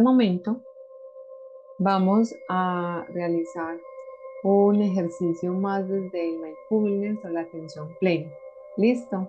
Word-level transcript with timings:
este 0.00 0.08
momento 0.08 0.56
vamos 1.78 2.34
a 2.48 3.04
realizar 3.12 3.76
un 4.42 4.80
ejercicio 4.80 5.52
más 5.52 5.86
desde 5.86 6.30
el 6.30 6.40
mindfulness 6.40 7.22
o 7.22 7.28
la 7.28 7.42
atención 7.42 7.94
plena. 8.00 8.30
¿Listo? 8.78 9.28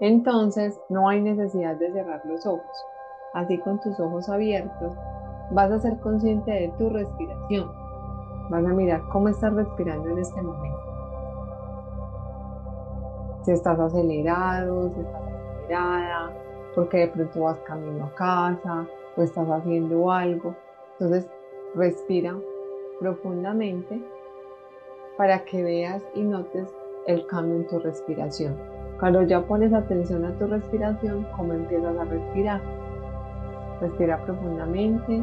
Entonces 0.00 0.80
no 0.88 1.10
hay 1.10 1.20
necesidad 1.20 1.76
de 1.76 1.92
cerrar 1.92 2.22
los 2.24 2.46
ojos. 2.46 2.86
Así 3.34 3.58
con 3.58 3.78
tus 3.82 4.00
ojos 4.00 4.26
abiertos 4.30 4.94
vas 5.50 5.70
a 5.70 5.80
ser 5.80 6.00
consciente 6.00 6.50
de 6.50 6.68
tu 6.78 6.88
respiración. 6.88 7.70
Vas 8.48 8.64
a 8.64 8.68
mirar 8.68 9.02
cómo 9.12 9.28
estás 9.28 9.52
respirando 9.52 10.08
en 10.08 10.18
este 10.18 10.40
momento. 10.40 10.80
Si 13.42 13.50
estás 13.50 13.78
acelerado, 13.78 14.88
si 14.94 15.00
estás 15.00 15.22
acelerada, 15.22 16.32
porque 16.74 16.98
de 17.00 17.08
pronto 17.08 17.40
vas 17.42 17.58
camino 17.66 18.06
a 18.06 18.14
casa 18.14 18.86
o 19.16 19.22
estás 19.22 19.48
haciendo 19.48 20.10
algo. 20.10 20.54
Entonces 20.92 21.28
respira 21.74 22.36
profundamente 23.00 24.00
para 25.16 25.44
que 25.44 25.62
veas 25.62 26.02
y 26.14 26.22
notes 26.22 26.74
el 27.06 27.26
cambio 27.26 27.56
en 27.56 27.66
tu 27.66 27.78
respiración. 27.78 28.56
Cuando 28.98 29.22
ya 29.22 29.46
pones 29.46 29.72
atención 29.72 30.24
a 30.24 30.36
tu 30.38 30.46
respiración, 30.46 31.26
cómo 31.36 31.52
empiezas 31.52 31.96
a 31.98 32.04
respirar. 32.04 32.60
Respira 33.80 34.22
profundamente. 34.24 35.22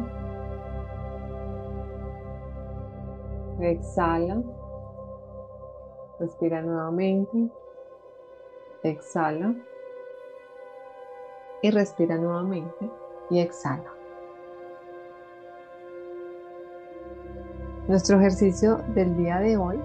Exhala. 3.60 4.42
Respira 6.20 6.62
nuevamente. 6.62 7.48
Exhala. 8.84 9.54
Y 11.62 11.70
respira 11.70 12.16
nuevamente 12.16 12.90
y 13.30 13.40
exhala. 13.40 13.92
Nuestro 17.88 18.18
ejercicio 18.18 18.78
del 18.94 19.16
día 19.16 19.38
de 19.40 19.58
hoy 19.58 19.78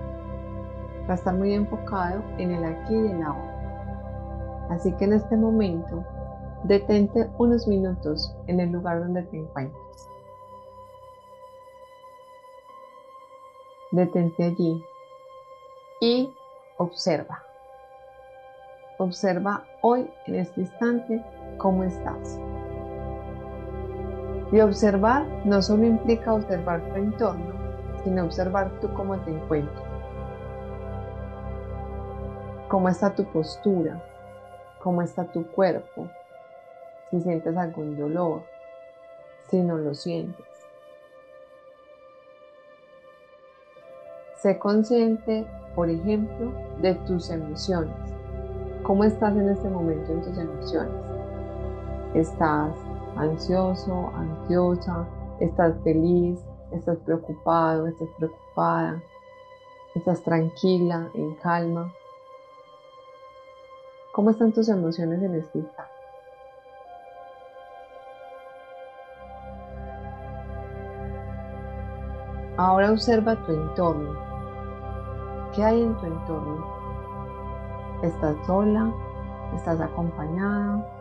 va 1.09 1.14
a 1.14 1.16
estar 1.16 1.34
muy 1.34 1.54
enfocado 1.54 2.23
en 2.38 2.52
el 2.52 2.64
aquí 2.64 2.96
y 2.96 3.08
en 3.08 3.23
ahora. 3.23 4.68
Así 4.70 4.94
que 4.94 5.06
en 5.06 5.14
este 5.14 5.36
momento, 5.36 6.06
detente 6.64 7.30
unos 7.38 7.68
minutos 7.68 8.34
en 8.48 8.59
el 8.59 8.72
lugar 8.72 9.00
donde 9.00 9.23
te 9.23 9.38
encuentres. 9.38 10.09
Detente 13.92 14.44
allí 14.44 14.86
y 16.00 16.34
observa. 16.78 17.44
Observa 18.98 19.64
hoy, 19.81 20.09
en 20.28 20.36
este 20.36 20.62
instante, 20.62 21.26
cómo 21.58 21.84
estás. 21.84 22.40
Y 24.52 24.59
observar 24.61 25.25
no 25.45 25.61
solo 25.61 25.86
implica 25.86 26.33
observar 26.33 26.81
tu 26.89 26.95
entorno, 26.95 27.53
sino 28.03 28.25
observar 28.25 28.72
tú 28.81 28.91
cómo 28.94 29.17
te 29.19 29.31
encuentras. 29.31 29.83
Cómo 32.67 32.89
está 32.89 33.14
tu 33.14 33.25
postura, 33.25 34.02
cómo 34.80 35.02
está 35.02 35.25
tu 35.25 35.45
cuerpo, 35.52 36.09
si 37.09 37.19
sientes 37.22 37.56
algún 37.58 37.97
dolor, 37.97 38.44
si 39.50 39.61
no 39.61 39.78
lo 39.78 39.94
sientes. 39.94 40.45
Sé 44.38 44.58
consciente, 44.58 45.45
por 45.75 45.89
ejemplo, 45.89 46.53
de 46.81 46.95
tus 46.95 47.30
emociones. 47.30 47.95
¿Cómo 48.84 49.03
estás 49.03 49.36
en 49.36 49.50
este 49.50 49.67
momento 49.67 50.11
en 50.13 50.22
tus 50.22 50.38
emociones? 50.38 50.94
¿Estás 52.13 52.73
ansioso, 53.20 54.12
ansiosa? 54.16 55.08
¿Estás 55.40 55.75
feliz? 55.84 56.40
estás 56.72 56.97
preocupado, 57.00 57.88
estás 57.88 58.09
preocupada, 58.18 59.02
estás 59.96 60.22
tranquila, 60.22 61.09
en 61.13 61.35
calma. 61.35 61.94
¿Cómo 64.12 64.31
están 64.31 64.52
tus 64.52 64.69
emociones 64.69 65.22
en 65.22 65.35
este 65.35 65.59
instante? 65.59 65.94
Ahora 72.57 72.91
observa 72.91 73.36
tu 73.46 73.53
entorno. 73.53 74.19
¿Qué 75.56 75.63
hay 75.63 75.81
en 75.81 75.96
tu 75.97 76.06
entorno? 76.06 76.66
¿Estás 78.03 78.36
sola? 78.46 78.94
¿Estás 79.56 79.80
acompañada? 79.80 80.99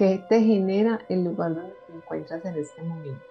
¿Qué 0.00 0.24
te 0.30 0.40
genera 0.40 0.98
el 1.10 1.24
lugar 1.24 1.54
donde 1.54 1.74
te 1.86 1.94
encuentras 1.94 2.42
en 2.46 2.56
este 2.56 2.82
momento? 2.82 3.22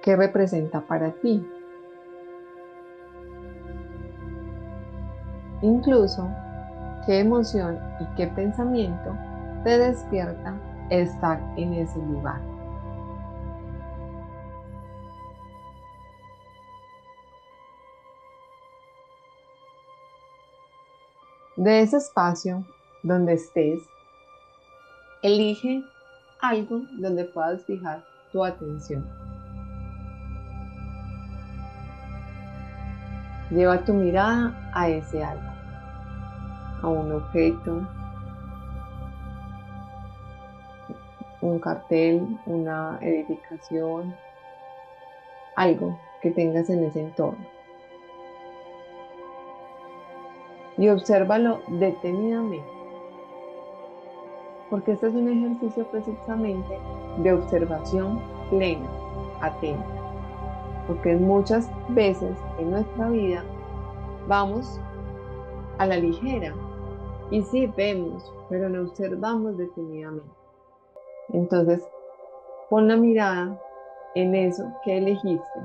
¿Qué 0.00 0.14
representa 0.14 0.80
para 0.82 1.10
ti? 1.10 1.44
Incluso, 5.62 6.30
¿qué 7.06 7.18
emoción 7.18 7.80
y 7.98 8.06
qué 8.14 8.28
pensamiento 8.28 9.16
te 9.64 9.78
despierta 9.78 10.54
estar 10.88 11.40
en 11.56 11.74
ese 11.74 11.98
lugar? 11.98 12.40
De 21.56 21.80
ese 21.80 21.96
espacio 21.96 22.64
donde 23.02 23.34
estés, 23.34 23.80
elige 25.22 25.82
algo 26.40 26.82
donde 26.92 27.24
puedas 27.24 27.64
fijar 27.64 28.04
tu 28.32 28.44
atención. 28.44 29.06
Lleva 33.50 33.82
tu 33.84 33.94
mirada 33.94 34.70
a 34.74 34.88
ese 34.88 35.24
algo, 35.24 35.50
a 36.82 36.88
un 36.88 37.12
objeto, 37.12 37.88
un 41.40 41.58
cartel, 41.58 42.38
una 42.44 42.98
edificación, 43.00 44.14
algo 45.56 45.98
que 46.20 46.30
tengas 46.30 46.68
en 46.68 46.84
ese 46.84 47.00
entorno. 47.00 47.46
Y 50.76 50.88
obsérvalo 50.90 51.62
detenidamente 51.68 52.77
porque 54.70 54.92
este 54.92 55.08
es 55.08 55.14
un 55.14 55.28
ejercicio 55.28 55.86
precisamente 55.86 56.78
de 57.18 57.32
observación 57.32 58.20
plena, 58.50 58.88
atenta. 59.40 59.84
Porque 60.86 61.16
muchas 61.16 61.70
veces 61.90 62.36
en 62.58 62.70
nuestra 62.70 63.08
vida 63.08 63.44
vamos 64.26 64.80
a 65.78 65.86
la 65.86 65.96
ligera 65.96 66.54
y 67.30 67.42
sí 67.42 67.66
vemos, 67.76 68.32
pero 68.48 68.68
no 68.68 68.82
observamos 68.82 69.56
detenidamente. 69.56 70.30
Entonces, 71.30 71.86
pon 72.70 72.88
la 72.88 72.96
mirada 72.96 73.60
en 74.14 74.34
eso 74.34 74.64
que 74.84 74.98
elegiste. 74.98 75.60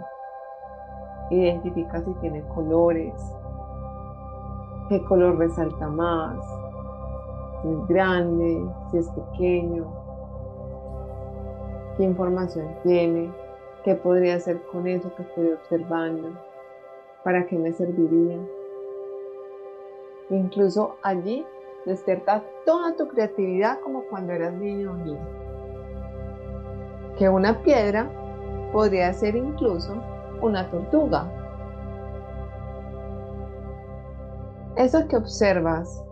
Identifica 1.30 2.04
si 2.04 2.14
tiene 2.16 2.42
colores, 2.50 3.14
qué 4.90 5.02
color 5.06 5.38
resalta 5.38 5.88
más, 5.88 6.38
si 7.64 7.70
es 7.70 7.88
grande, 7.88 8.70
si 8.92 8.98
es 8.98 9.10
pequeño, 9.10 9.86
qué 11.96 12.04
información 12.04 12.68
tiene, 12.84 13.32
qué 13.86 13.96
podría 13.96 14.36
hacer 14.36 14.62
con 14.64 14.86
eso 14.86 15.14
que 15.16 15.24
estoy 15.24 15.52
observando, 15.54 16.30
para 17.24 17.46
qué 17.46 17.58
me 17.58 17.72
serviría. 17.72 18.38
Incluso 20.30 20.98
allí 21.04 21.46
despierta 21.86 22.44
toda 22.66 22.96
tu 22.96 23.08
creatividad 23.08 23.80
como 23.80 24.04
cuando 24.10 24.34
eras 24.34 24.54
niño 24.54 24.92
o 24.92 24.96
niña. 24.96 25.28
Que 27.18 27.30
una 27.30 27.62
piedra 27.62 28.10
podría 28.74 29.14
ser 29.14 29.38
incluso 29.38 29.94
una 30.42 30.70
tortuga. 30.70 31.32
Eso 34.76 35.08
que 35.08 35.16
observas 35.16 36.04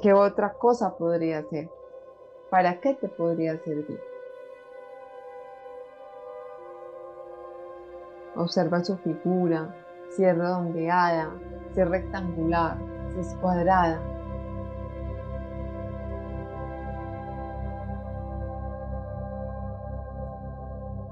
¿Qué 0.00 0.12
otra 0.12 0.52
cosa 0.52 0.94
podría 0.98 1.42
ser? 1.44 1.70
¿Para 2.50 2.80
qué 2.80 2.94
te 2.94 3.08
podría 3.08 3.58
servir? 3.64 3.98
Observa 8.36 8.84
su 8.84 8.98
figura, 8.98 9.74
si 10.10 10.22
es 10.22 10.36
redondeada, 10.36 11.32
si 11.72 11.80
es 11.80 11.88
rectangular, 11.88 12.76
si 13.14 13.20
es 13.20 13.34
cuadrada. 13.40 13.98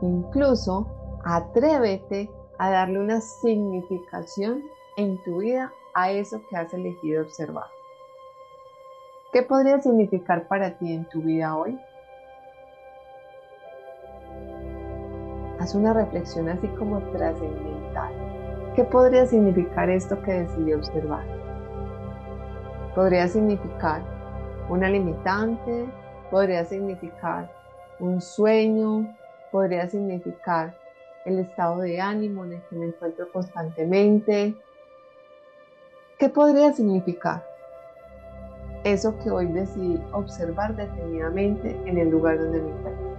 Incluso 0.03 0.87
atrévete 1.25 2.31
a 2.59 2.71
darle 2.71 3.01
una 3.01 3.23
significación 3.23 4.63
en 4.99 5.23
tu 5.25 5.39
vida 5.39 5.73
a 5.95 6.11
eso 6.11 6.43
que 6.51 6.57
has 6.57 6.75
elegido 6.75 7.23
observar. 7.23 7.65
¿Qué 9.35 9.43
podría 9.43 9.81
significar 9.81 10.47
para 10.47 10.79
ti 10.79 10.93
en 10.93 11.07
tu 11.07 11.21
vida 11.21 11.57
hoy? 11.57 11.77
Haz 15.59 15.75
una 15.75 15.93
reflexión 15.93 16.49
así 16.49 16.69
como 16.69 17.01
trascendental. 17.11 18.13
¿Qué 18.77 18.85
podría 18.85 19.27
significar 19.27 19.91
esto 19.91 20.23
que 20.23 20.35
decidí 20.35 20.73
observar? 20.73 21.25
Podría 22.95 23.27
significar 23.27 24.03
una 24.69 24.89
limitante, 24.89 25.89
podría 26.31 26.65
significar 26.65 27.53
un 27.99 28.21
sueño, 28.21 29.17
podría 29.51 29.89
significar 29.89 30.77
el 31.25 31.41
estado 31.41 31.81
de 31.81 32.01
ánimo 32.01 32.45
en 32.45 32.53
el 32.53 32.63
que 32.71 32.77
me 32.77 32.87
encuentro 32.87 33.33
constantemente. 33.33 34.55
¿Qué 36.21 36.29
podría 36.29 36.73
significar? 36.73 37.54
Eso 38.85 39.19
que 39.19 39.31
hoy 39.31 39.47
decidí 39.47 39.99
observar 40.13 40.77
detenidamente 40.77 41.75
en 41.87 41.97
el 41.97 42.11
lugar 42.11 42.39
donde 42.39 42.61
me 42.61 42.69
encuentro. 42.69 43.15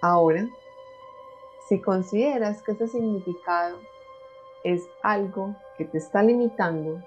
Ahora, 0.00 0.48
si 1.68 1.80
consideras 1.80 2.62
que 2.62 2.72
ese 2.72 2.88
significado 2.88 3.76
es 4.64 4.88
algo 5.02 5.54
que 5.76 5.84
te 5.84 5.98
está 5.98 6.22
limitando, 6.22 7.02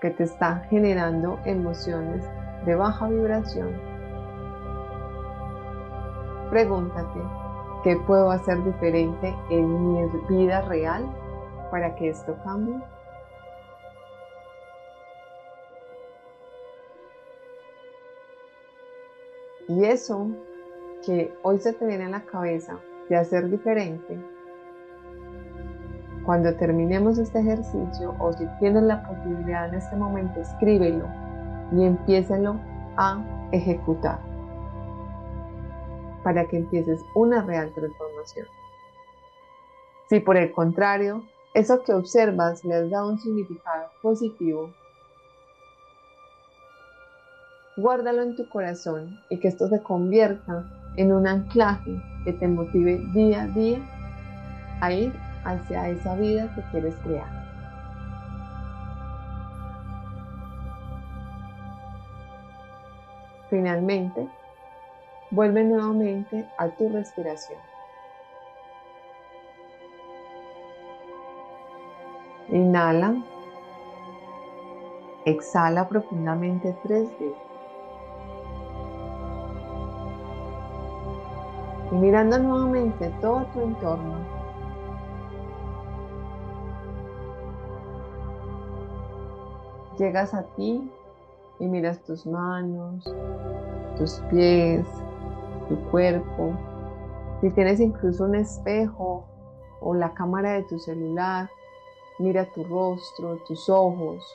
que 0.00 0.10
te 0.10 0.24
está 0.24 0.66
generando 0.70 1.38
emociones 1.44 2.24
de 2.64 2.74
baja 2.74 3.08
vibración, 3.08 3.93
pregúntate, 6.54 7.20
¿qué 7.82 7.96
puedo 7.96 8.30
hacer 8.30 8.62
diferente 8.62 9.34
en 9.50 9.92
mi 9.92 10.08
vida 10.28 10.60
real 10.60 11.04
para 11.68 11.96
que 11.96 12.10
esto 12.10 12.36
cambie? 12.44 12.76
Y 19.66 19.84
eso 19.84 20.28
que 21.04 21.36
hoy 21.42 21.58
se 21.58 21.72
te 21.72 21.84
viene 21.86 22.04
a 22.04 22.10
la 22.10 22.20
cabeza 22.20 22.78
de 23.08 23.16
hacer 23.16 23.50
diferente, 23.50 24.16
cuando 26.24 26.54
terminemos 26.54 27.18
este 27.18 27.40
ejercicio 27.40 28.14
o 28.20 28.32
si 28.32 28.46
tienes 28.60 28.84
la 28.84 29.02
posibilidad 29.08 29.70
en 29.70 29.74
este 29.74 29.96
momento, 29.96 30.38
escríbelo 30.38 31.08
y 31.72 31.82
empiécelo 31.82 32.60
a 32.96 33.24
ejecutar 33.50 34.33
para 36.24 36.46
que 36.46 36.56
empieces 36.56 37.00
una 37.14 37.42
real 37.42 37.72
transformación. 37.74 38.46
Si 40.08 40.18
por 40.20 40.36
el 40.36 40.50
contrario, 40.50 41.22
eso 41.54 41.84
que 41.84 41.92
observas 41.92 42.64
le 42.64 42.74
has 42.74 43.04
un 43.04 43.20
significado 43.20 43.90
positivo, 44.02 44.72
guárdalo 47.76 48.22
en 48.22 48.36
tu 48.36 48.48
corazón 48.48 49.20
y 49.30 49.38
que 49.38 49.48
esto 49.48 49.68
se 49.68 49.82
convierta 49.82 50.64
en 50.96 51.12
un 51.12 51.26
anclaje 51.26 52.00
que 52.24 52.32
te 52.32 52.48
motive 52.48 52.98
día 53.12 53.42
a 53.42 53.46
día 53.48 53.78
a 54.80 54.92
ir 54.92 55.12
hacia 55.44 55.88
esa 55.90 56.16
vida 56.16 56.52
que 56.54 56.62
quieres 56.70 56.94
crear. 57.04 57.44
Finalmente, 63.50 64.28
vuelve 65.34 65.64
nuevamente 65.64 66.48
a 66.58 66.68
tu 66.68 66.88
respiración. 66.88 67.58
Inhala. 72.48 73.16
Exhala 75.24 75.88
profundamente 75.88 76.76
tres 76.82 77.08
veces. 77.18 77.44
y 81.90 81.96
mirando 81.96 82.38
nuevamente 82.38 83.12
todo 83.20 83.44
tu 83.52 83.60
entorno. 83.60 84.18
Llegas 89.98 90.34
a 90.34 90.42
ti 90.56 90.90
y 91.60 91.66
miras 91.66 92.02
tus 92.02 92.26
manos, 92.26 93.04
tus 93.96 94.14
pies, 94.30 94.84
tu 95.68 95.76
cuerpo. 95.90 96.52
Si 97.40 97.50
tienes 97.50 97.80
incluso 97.80 98.24
un 98.24 98.34
espejo 98.34 99.26
o 99.80 99.94
la 99.94 100.14
cámara 100.14 100.52
de 100.52 100.62
tu 100.64 100.78
celular, 100.78 101.48
mira 102.18 102.46
tu 102.52 102.64
rostro, 102.64 103.38
tus 103.46 103.68
ojos. 103.68 104.34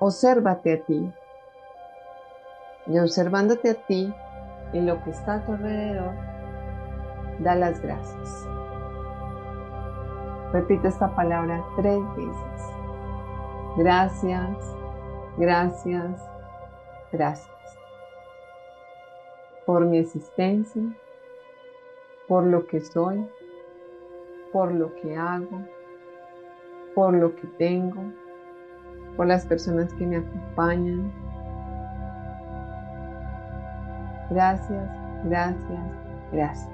Obsérvate 0.00 0.74
a 0.74 0.84
ti. 0.84 1.12
Y 2.86 2.98
observándote 2.98 3.70
a 3.70 3.74
ti, 3.74 4.14
y 4.72 4.80
lo 4.80 5.02
que 5.02 5.10
está 5.10 5.34
a 5.34 5.44
tu 5.44 5.52
alrededor, 5.52 6.14
da 7.40 7.54
las 7.54 7.80
gracias. 7.80 8.46
Repite 10.52 10.88
esta 10.88 11.14
palabra 11.14 11.62
tres 11.76 12.00
veces. 12.16 12.78
Gracias, 13.76 14.56
gracias, 15.36 16.22
gracias. 17.12 17.57
Por 19.68 19.84
mi 19.84 19.98
existencia, 19.98 20.82
por 22.26 22.44
lo 22.44 22.66
que 22.66 22.80
soy, 22.80 23.22
por 24.50 24.72
lo 24.72 24.94
que 24.94 25.14
hago, 25.14 25.60
por 26.94 27.12
lo 27.12 27.36
que 27.36 27.46
tengo, 27.58 28.02
por 29.14 29.26
las 29.26 29.44
personas 29.44 29.92
que 29.92 30.06
me 30.06 30.16
acompañan, 30.16 31.12
Gracias, 34.30 34.90
gracias, 35.24 35.80
gracias. 36.32 36.70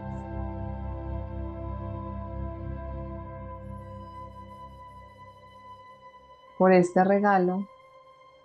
Por 6.58 6.72
este 6.72 7.02
regalo 7.02 7.66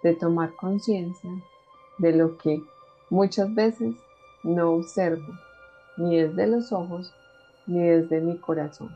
de 0.01 0.15
tomar 0.15 0.55
conciencia 0.55 1.29
de 1.99 2.13
lo 2.13 2.35
que 2.39 2.63
muchas 3.11 3.53
veces 3.53 3.95
no 4.43 4.71
observo, 4.71 5.33
ni 5.97 6.17
desde 6.17 6.47
los 6.47 6.71
ojos, 6.71 7.13
ni 7.67 7.79
desde 7.79 8.21
mi 8.21 8.37
corazón. 8.37 8.89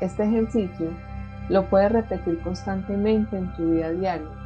Este 0.00 0.24
ejercicio 0.24 0.90
lo 1.48 1.64
puedes 1.64 1.90
repetir 1.90 2.40
constantemente 2.42 3.36
en 3.36 3.52
tu 3.54 3.70
vida 3.70 3.90
diaria 3.90 4.38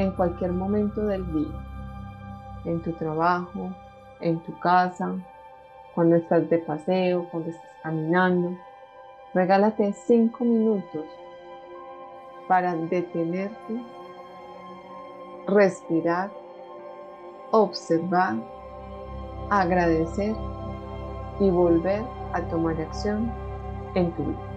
en 0.00 0.12
cualquier 0.12 0.52
momento 0.52 1.02
del 1.06 1.30
día, 1.32 1.58
en 2.64 2.80
tu 2.80 2.92
trabajo, 2.92 3.70
en 4.20 4.40
tu 4.40 4.58
casa, 4.58 5.14
cuando 5.94 6.16
estás 6.16 6.48
de 6.48 6.58
paseo, 6.58 7.28
cuando 7.30 7.50
estás 7.50 7.70
caminando. 7.82 8.56
Regálate 9.34 9.92
cinco 9.92 10.44
minutos 10.44 11.04
para 12.48 12.74
detenerte, 12.74 13.84
respirar, 15.50 16.30
observar, 17.50 18.36
agradecer 19.50 20.34
y 21.40 21.50
volver 21.50 22.02
a 22.32 22.42
tomar 22.48 22.80
acción 22.80 23.32
en 23.94 24.12
tu 24.12 24.24
vida. 24.24 24.49